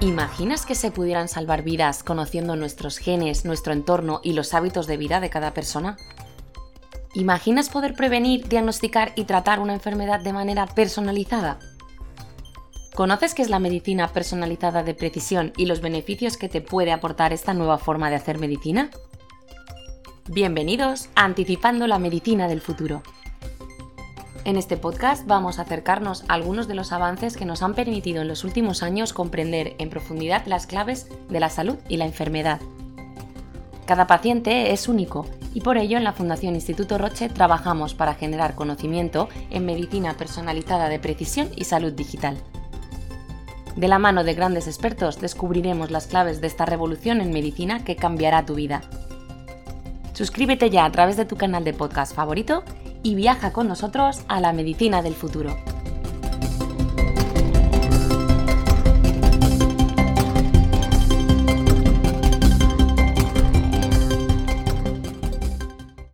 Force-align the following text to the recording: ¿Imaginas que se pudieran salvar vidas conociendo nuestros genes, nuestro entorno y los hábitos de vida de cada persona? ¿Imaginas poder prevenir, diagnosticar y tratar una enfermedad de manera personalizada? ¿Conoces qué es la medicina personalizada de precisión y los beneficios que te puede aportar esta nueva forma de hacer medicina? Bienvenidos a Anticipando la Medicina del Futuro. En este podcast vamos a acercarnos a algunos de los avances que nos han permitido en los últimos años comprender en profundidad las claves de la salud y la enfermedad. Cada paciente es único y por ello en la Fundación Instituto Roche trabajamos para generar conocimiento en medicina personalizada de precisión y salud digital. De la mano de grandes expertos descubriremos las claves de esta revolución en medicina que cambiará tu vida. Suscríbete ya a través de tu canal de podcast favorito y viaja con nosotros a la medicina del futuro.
¿Imaginas 0.00 0.64
que 0.64 0.74
se 0.74 0.90
pudieran 0.90 1.28
salvar 1.28 1.62
vidas 1.62 2.02
conociendo 2.02 2.56
nuestros 2.56 2.98
genes, 2.98 3.44
nuestro 3.44 3.72
entorno 3.72 4.20
y 4.22 4.32
los 4.32 4.54
hábitos 4.54 4.86
de 4.86 4.96
vida 4.96 5.20
de 5.20 5.30
cada 5.30 5.52
persona? 5.52 5.96
¿Imaginas 7.14 7.68
poder 7.68 7.94
prevenir, 7.94 8.48
diagnosticar 8.48 9.12
y 9.16 9.24
tratar 9.24 9.60
una 9.60 9.74
enfermedad 9.74 10.20
de 10.20 10.32
manera 10.32 10.66
personalizada? 10.66 11.58
¿Conoces 12.94 13.34
qué 13.34 13.42
es 13.42 13.50
la 13.50 13.58
medicina 13.58 14.08
personalizada 14.08 14.82
de 14.82 14.94
precisión 14.94 15.52
y 15.56 15.66
los 15.66 15.80
beneficios 15.80 16.36
que 16.36 16.48
te 16.48 16.60
puede 16.60 16.92
aportar 16.92 17.32
esta 17.32 17.54
nueva 17.54 17.78
forma 17.78 18.10
de 18.10 18.16
hacer 18.16 18.38
medicina? 18.38 18.90
Bienvenidos 20.28 21.08
a 21.14 21.24
Anticipando 21.24 21.86
la 21.86 21.98
Medicina 21.98 22.46
del 22.46 22.60
Futuro. 22.60 23.02
En 24.44 24.56
este 24.56 24.78
podcast 24.78 25.26
vamos 25.26 25.58
a 25.58 25.62
acercarnos 25.62 26.24
a 26.28 26.34
algunos 26.34 26.66
de 26.66 26.74
los 26.74 26.92
avances 26.92 27.36
que 27.36 27.44
nos 27.44 27.62
han 27.62 27.74
permitido 27.74 28.22
en 28.22 28.28
los 28.28 28.42
últimos 28.42 28.82
años 28.82 29.12
comprender 29.12 29.74
en 29.78 29.90
profundidad 29.90 30.46
las 30.46 30.66
claves 30.66 31.08
de 31.28 31.40
la 31.40 31.50
salud 31.50 31.76
y 31.88 31.98
la 31.98 32.06
enfermedad. 32.06 32.58
Cada 33.84 34.06
paciente 34.06 34.72
es 34.72 34.88
único 34.88 35.26
y 35.52 35.60
por 35.60 35.76
ello 35.76 35.98
en 35.98 36.04
la 36.04 36.14
Fundación 36.14 36.54
Instituto 36.54 36.96
Roche 36.96 37.28
trabajamos 37.28 37.92
para 37.92 38.14
generar 38.14 38.54
conocimiento 38.54 39.28
en 39.50 39.66
medicina 39.66 40.16
personalizada 40.16 40.88
de 40.88 40.98
precisión 40.98 41.50
y 41.54 41.64
salud 41.64 41.92
digital. 41.92 42.38
De 43.76 43.88
la 43.88 43.98
mano 43.98 44.24
de 44.24 44.34
grandes 44.34 44.68
expertos 44.68 45.20
descubriremos 45.20 45.90
las 45.90 46.06
claves 46.06 46.40
de 46.40 46.46
esta 46.46 46.64
revolución 46.64 47.20
en 47.20 47.32
medicina 47.32 47.84
que 47.84 47.96
cambiará 47.96 48.46
tu 48.46 48.54
vida. 48.54 48.80
Suscríbete 50.12 50.70
ya 50.70 50.84
a 50.84 50.92
través 50.92 51.16
de 51.16 51.24
tu 51.24 51.36
canal 51.36 51.64
de 51.64 51.72
podcast 51.72 52.14
favorito 52.14 52.62
y 53.02 53.14
viaja 53.14 53.52
con 53.52 53.68
nosotros 53.68 54.20
a 54.28 54.40
la 54.40 54.52
medicina 54.52 55.02
del 55.02 55.14
futuro. 55.14 55.56